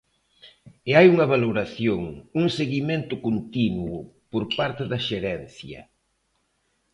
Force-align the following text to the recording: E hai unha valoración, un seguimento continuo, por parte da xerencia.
E 0.89 0.91
hai 0.97 1.07
unha 1.13 1.29
valoración, 1.33 2.01
un 2.41 2.45
seguimento 2.57 3.13
continuo, 3.27 3.97
por 4.31 4.43
parte 4.57 4.83
da 4.91 4.99
xerencia. 5.07 5.81